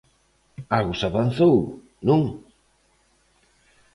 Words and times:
Algo 0.77 0.93
se 0.99 1.05
avanzou, 1.09 1.57
non? 2.07 2.21